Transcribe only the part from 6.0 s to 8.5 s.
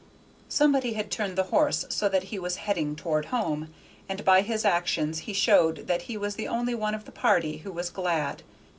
he was the only one of the party who was glad.